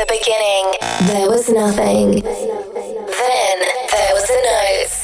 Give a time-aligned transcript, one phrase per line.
[0.00, 0.64] the beginning,
[1.12, 2.24] there was nothing.
[2.24, 3.56] Then
[3.92, 4.96] there was a note.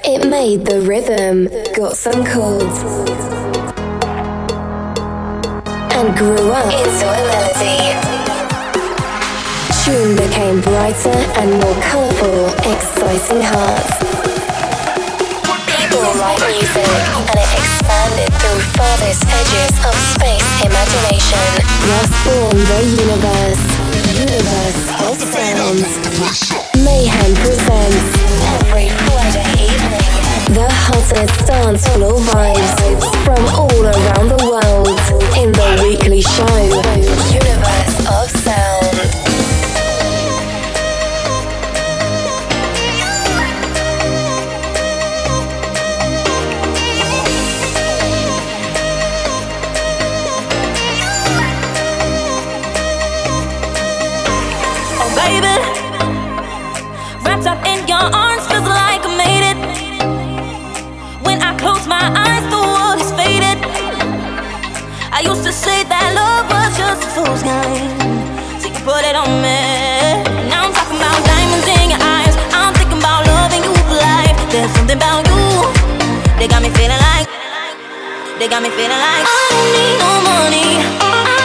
[0.00, 1.44] It made the rhythm,
[1.76, 2.80] got some chords,
[5.92, 7.92] and grew up into a melody.
[9.84, 13.92] Tune became brighter and more colourful, exciting hearts.
[15.68, 16.88] People write music,
[17.28, 21.48] and it expanded through farthest edges of space imagination.
[21.84, 23.79] Thus born the universe.
[26.84, 28.04] Mayhem presents
[28.60, 30.04] every Friday evening.
[30.54, 34.88] The hottest dance floor vibes from all around the world
[35.38, 36.60] in the weekly show,
[37.32, 38.29] Universe of
[67.50, 68.62] fool's.
[68.62, 69.60] So you put it on me.
[70.50, 72.34] Now I'm talking about diamonds in your eyes.
[72.54, 74.36] I'm thinking about loving you for life.
[74.50, 75.42] There's something about you.
[76.38, 77.28] They got me feeling like.
[78.38, 81.39] They got me feeling like I don't need no money.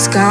[0.00, 0.29] Sky,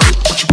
[0.00, 0.49] work.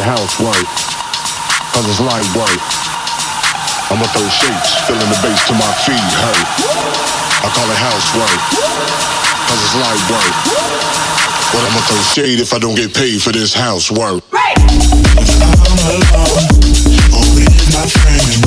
[0.00, 0.64] Housework.
[1.76, 2.60] Cause it's light work.
[3.92, 6.48] I'ma throw shapes, feeling the bass to my feet hurt.
[7.44, 8.40] I call it housework.
[9.44, 10.32] Cause it's light work.
[11.52, 14.24] But I'ma throw shade if I don't get paid for this housework.
[14.32, 14.56] Right.
[14.56, 16.48] I'm alone,
[17.12, 18.40] or with my friends,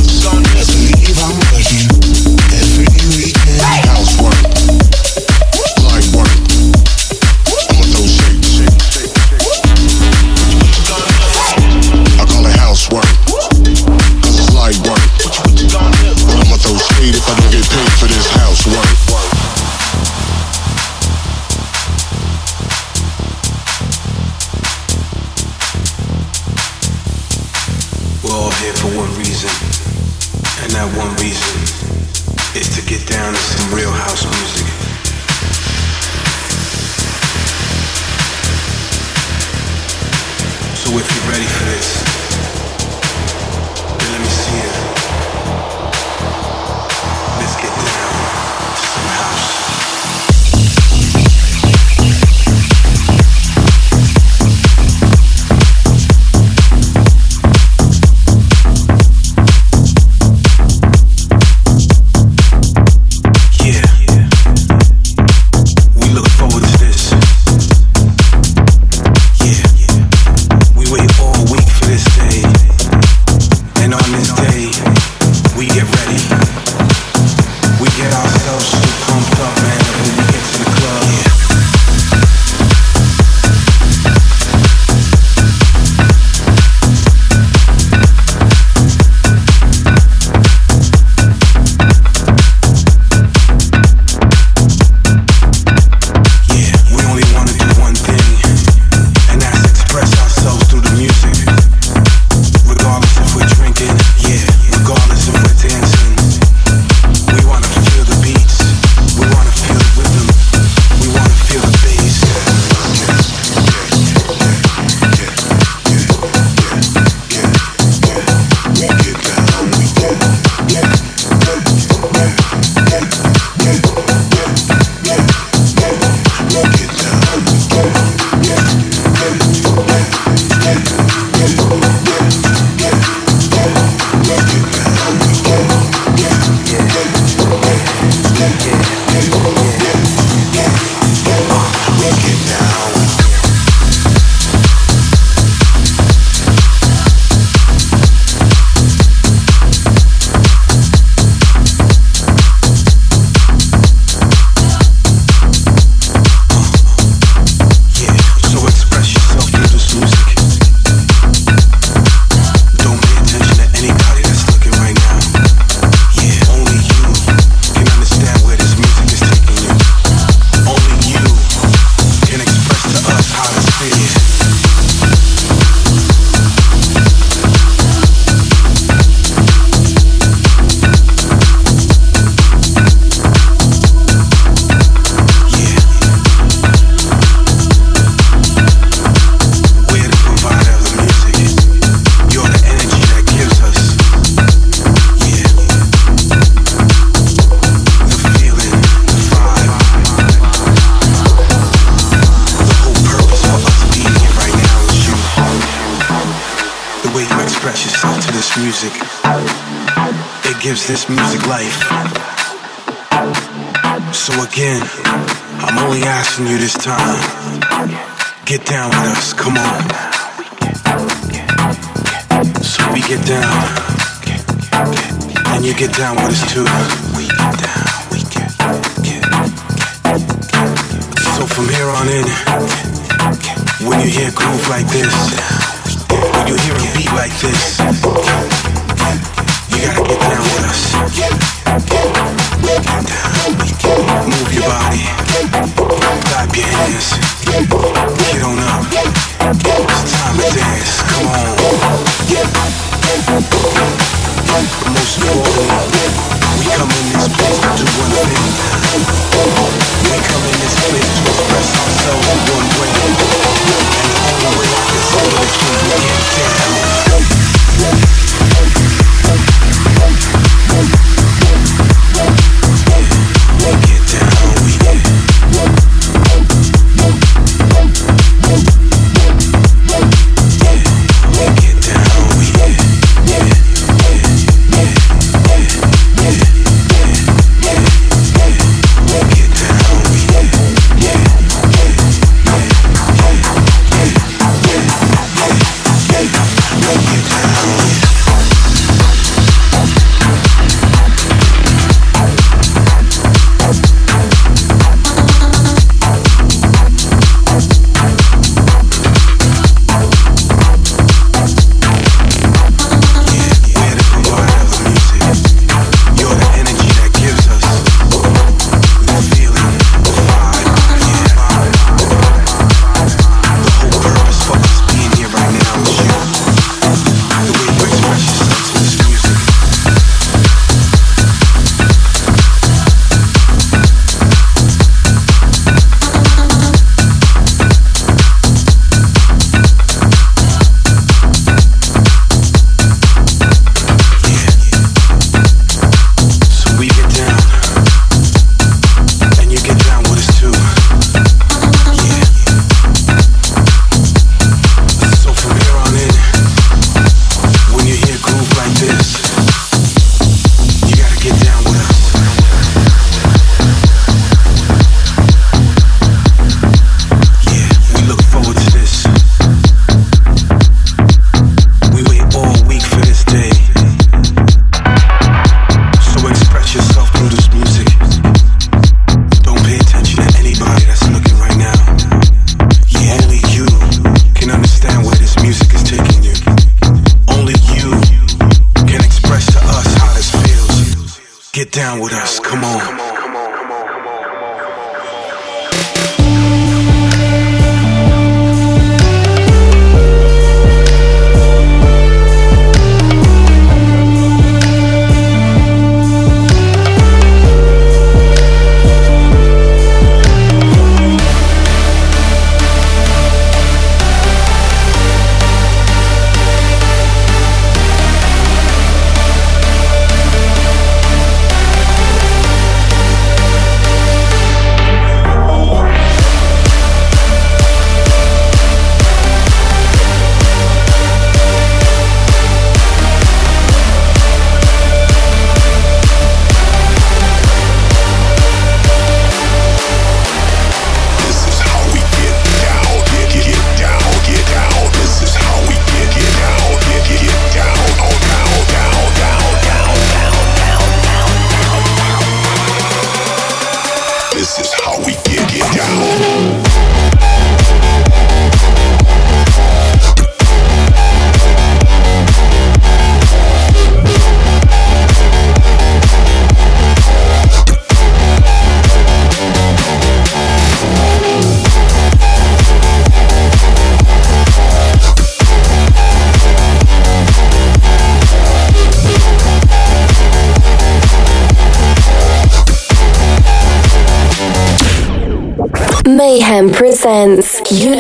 [41.76, 42.15] this.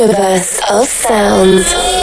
[0.06, 1.95] Universe of Sounds.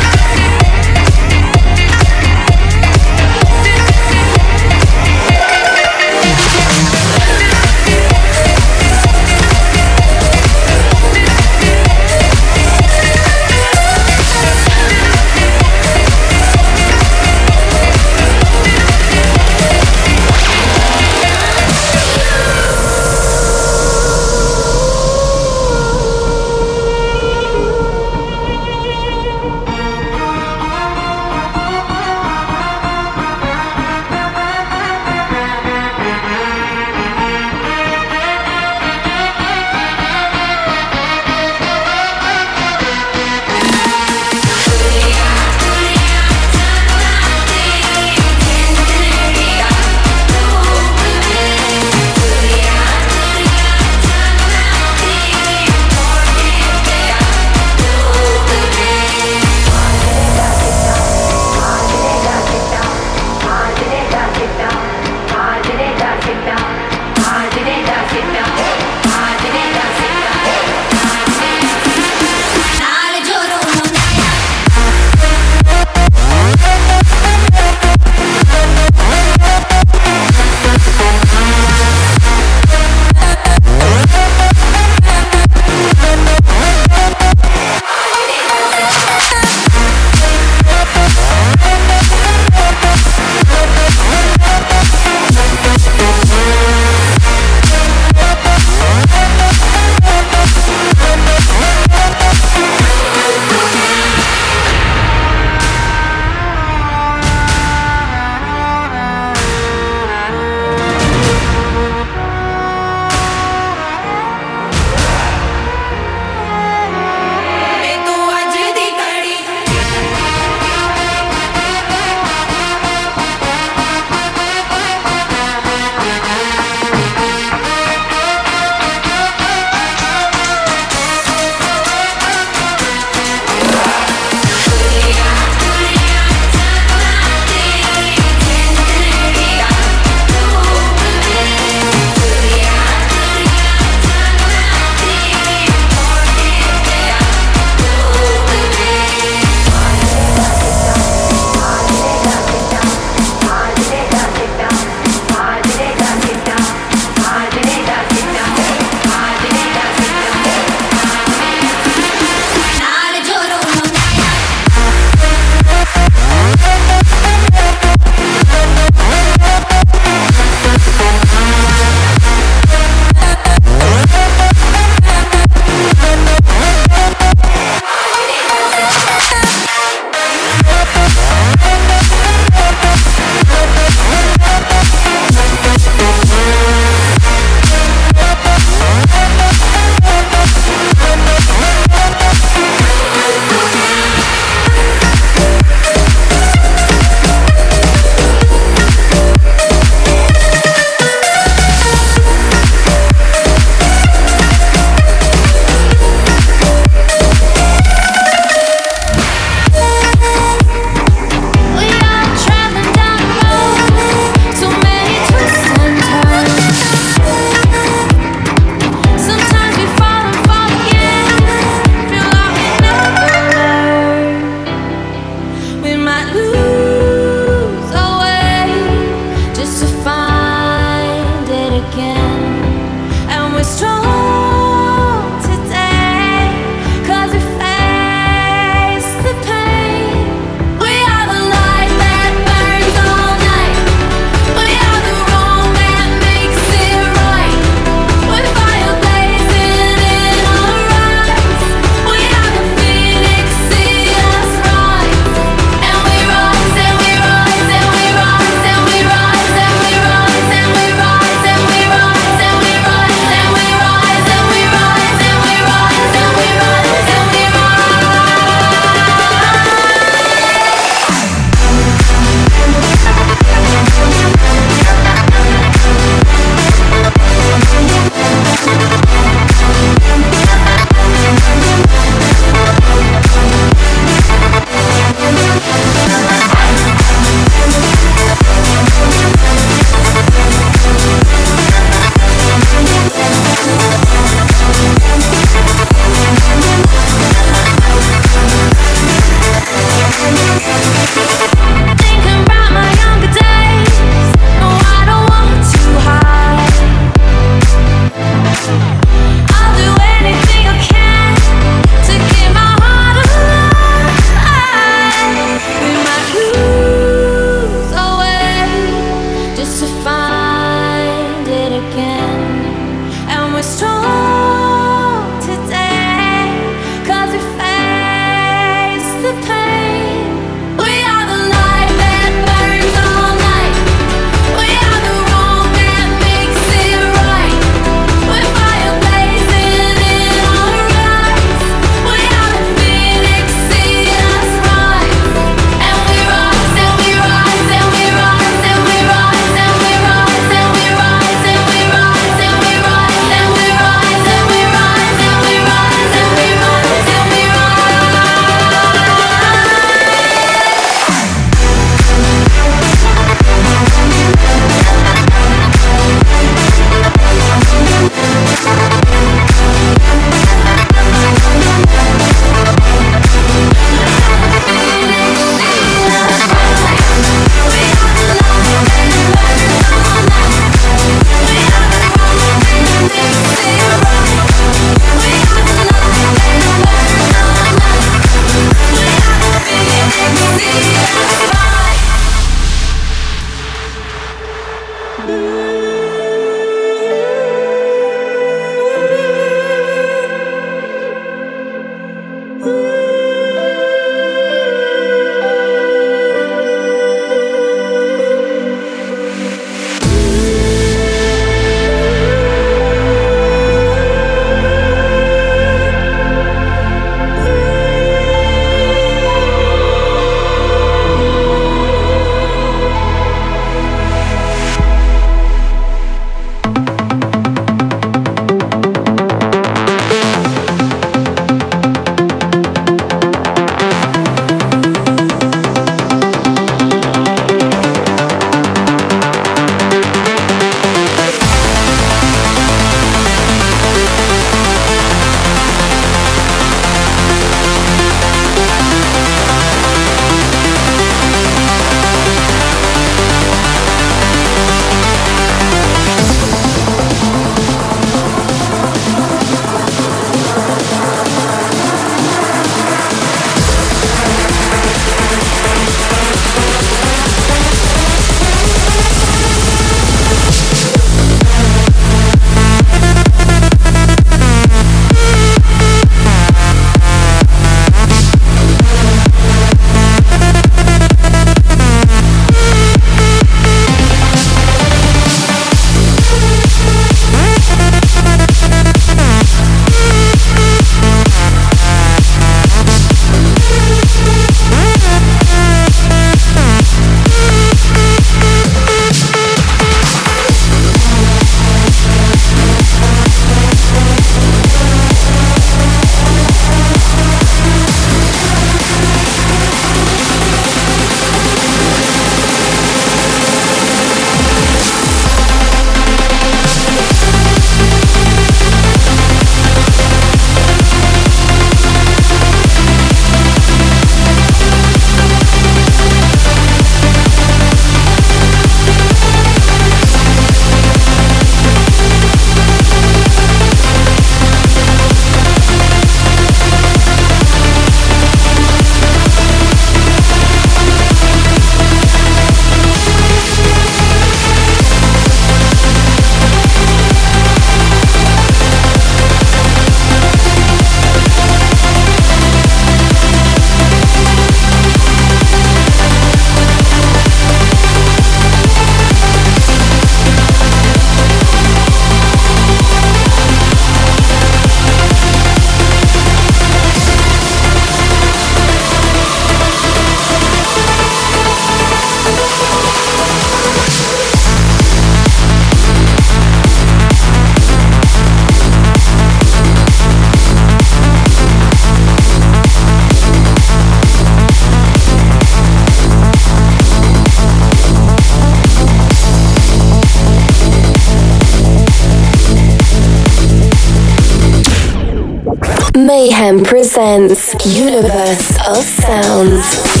[596.93, 600.00] Presents Universe of Sounds.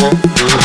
[0.00, 0.57] Mm-hmm.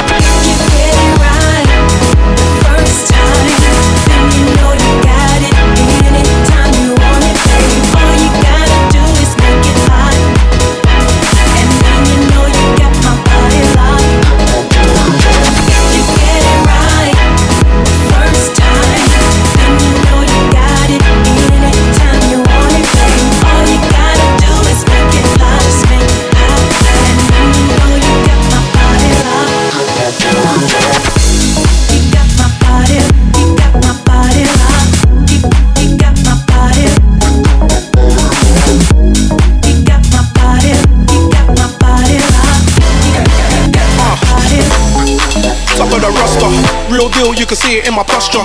[47.94, 48.42] In my posture.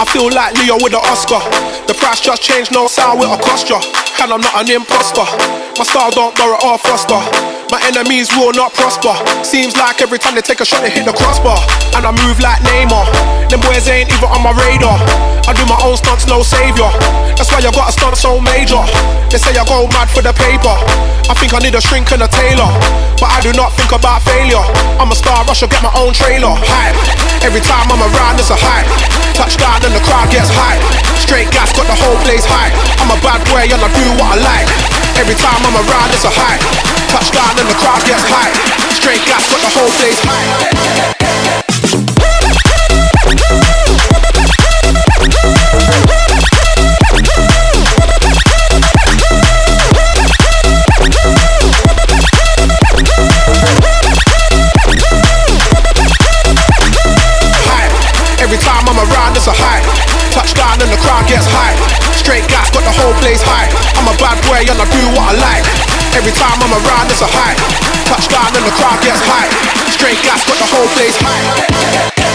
[0.00, 1.42] I feel like Leo with an Oscar.
[1.86, 3.80] The price just changed, no sound with a cost ya.
[4.22, 5.26] And I'm not an imposter.
[5.78, 7.53] My style don't borrow or foster.
[7.74, 9.18] My enemies will not prosper.
[9.42, 11.58] Seems like every time they take a shot, they hit the crossbar.
[11.98, 13.02] And I move like Neymar.
[13.50, 14.94] Them boys ain't even on my radar.
[15.42, 16.86] I do my own stunts, no savior.
[17.34, 18.78] That's why I got a stunt so major.
[19.26, 20.70] They say I go mad for the paper.
[21.26, 22.70] I think I need a shrink and a tailor.
[23.18, 24.62] But I do not think about failure.
[25.02, 26.54] I'm a star, I should get my own trailer.
[26.54, 26.94] Hype.
[27.42, 28.86] Every time I'm around, it's a hype.
[29.34, 30.78] Touchdown and the crowd gets hype.
[31.18, 32.70] Straight gas, got the whole place hype.
[33.02, 34.70] I'm a bad boy and I do what I like.
[35.18, 36.93] Every time I'm around, it's a hype.
[37.14, 38.50] Touchdown and the crowd gets hype.
[38.90, 40.50] Straight gas, got the whole place hype.
[58.42, 59.86] Every time I'm around, it's a high.
[60.34, 61.78] Touchdown and the crowd gets high.
[62.18, 63.70] Straight gas, got the whole place high.
[63.94, 65.83] I'm a bad boy and I do what I like.
[66.14, 67.58] Every time I'm around, it's a high.
[68.06, 69.50] Touchdown and the crowd gets high.
[69.90, 72.33] Straight gas, got the whole place high.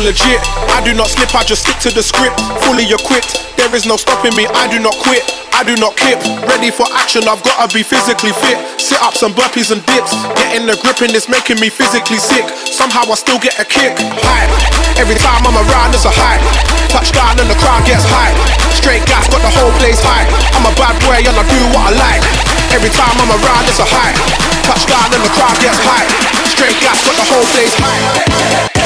[0.00, 0.40] Legit.
[0.74, 2.38] I do not slip, I just stick to the script.
[2.66, 4.46] Fully equipped, there is no stopping me.
[4.54, 5.22] I do not quit,
[5.54, 6.18] I do not kip.
[6.46, 8.58] Ready for action, I've gotta be physically fit.
[8.78, 10.14] Sit ups and burpees and dips.
[10.38, 12.46] Getting the grip and it's making me physically sick.
[12.70, 13.98] Somehow I still get a kick.
[13.98, 14.52] Hype.
[14.98, 16.42] Every time I'm around, it's a hype.
[16.90, 18.38] Touchdown and the crowd gets hype.
[18.74, 20.26] Straight gas, got the whole place high.
[20.54, 22.24] I'm a bad boy and I do what I like.
[22.70, 24.18] Every time I'm around, it's a hype.
[24.62, 26.10] Touchdown and the crowd gets hype.
[26.46, 28.77] Straight gas, got the whole place high.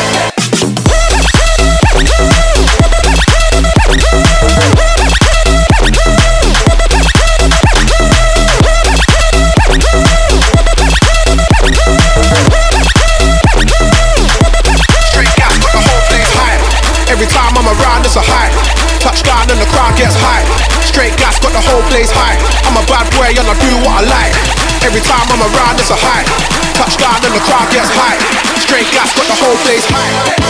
[21.92, 22.40] Place high.
[22.64, 24.34] I'm a bad boy and I do what I like.
[24.80, 26.24] Every time I'm around, it's a high.
[26.72, 28.16] Touchdown and the crowd gets high.
[28.64, 30.41] Straight gas, got the whole place high.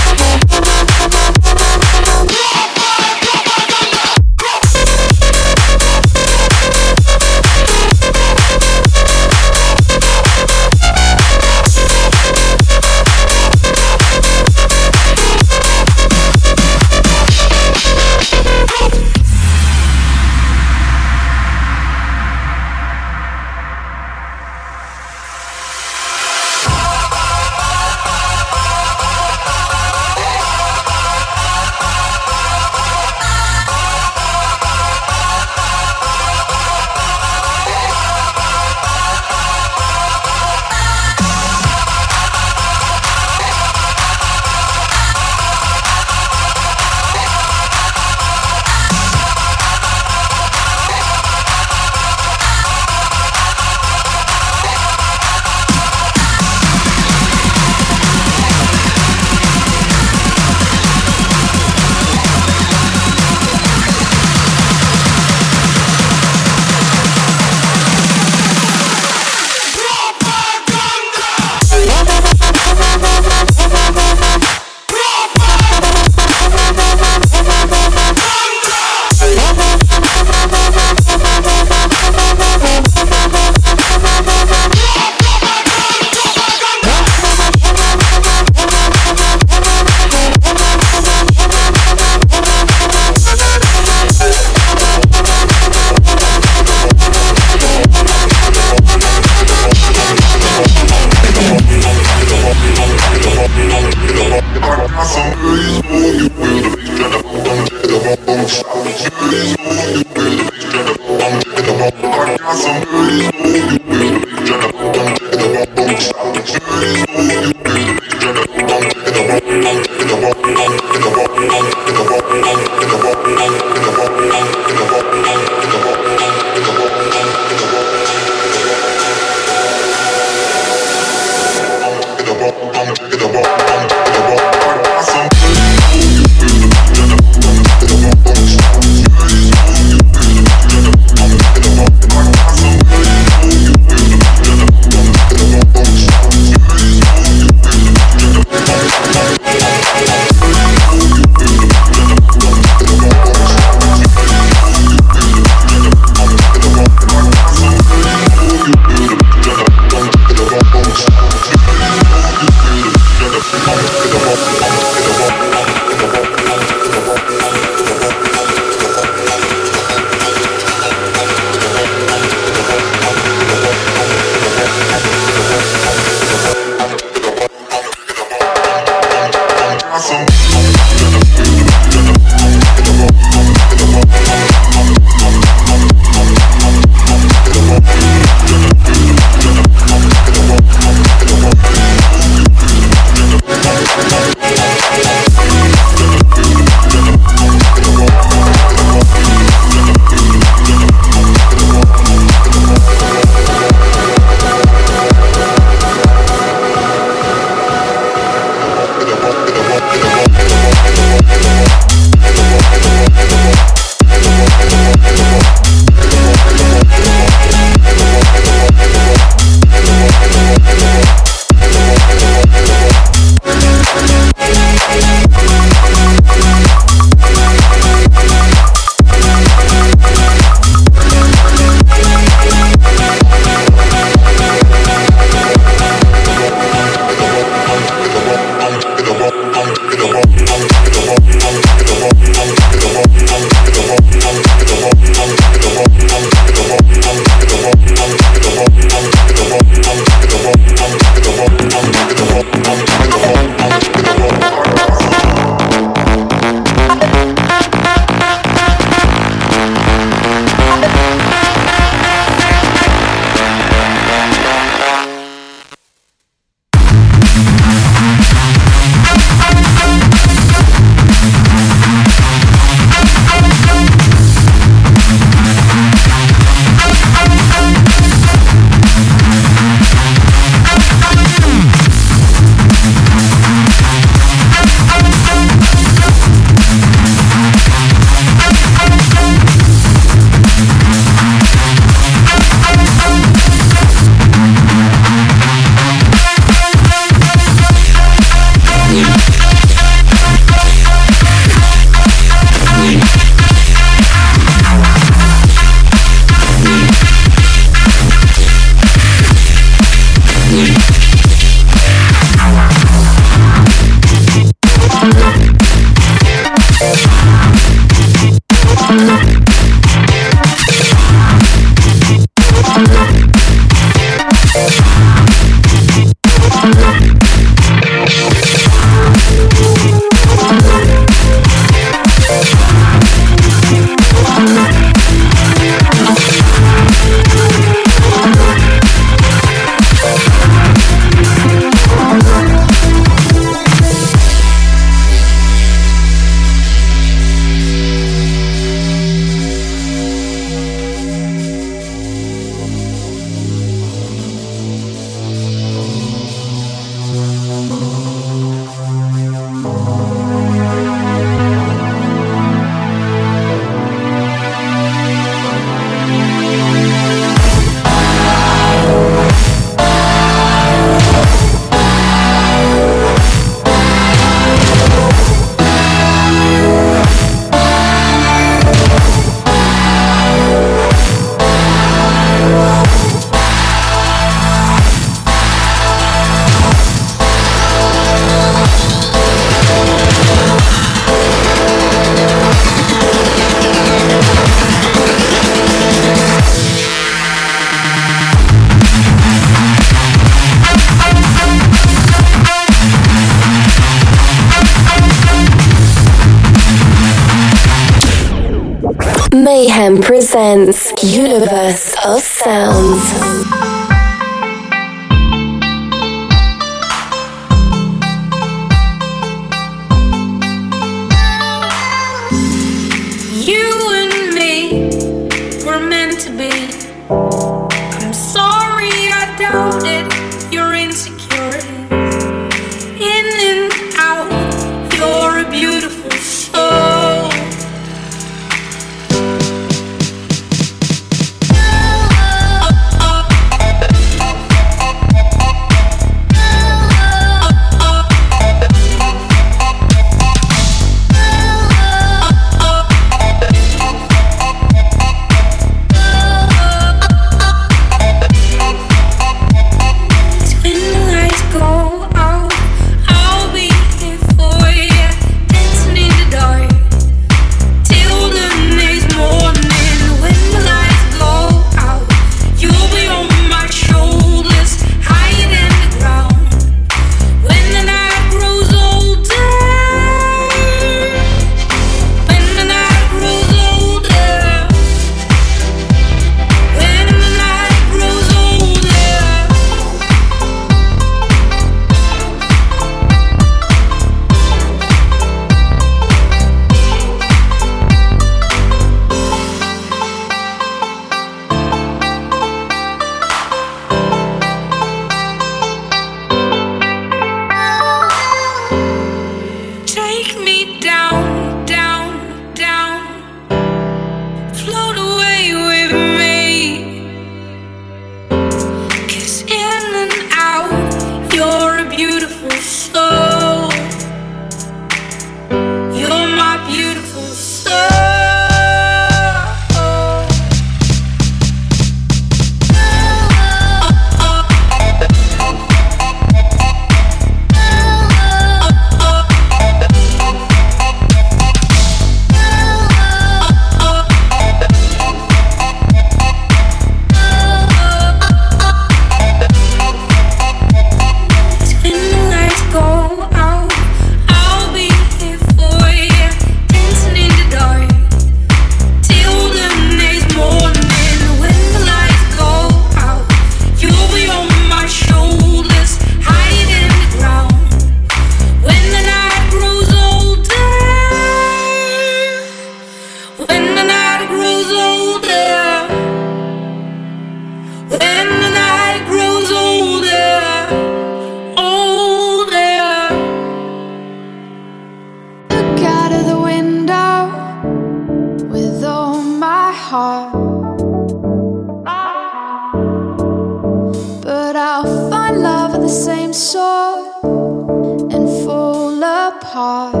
[599.53, 600.00] And